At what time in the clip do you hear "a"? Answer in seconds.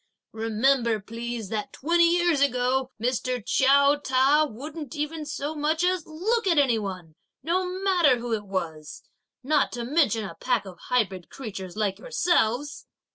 10.25-10.33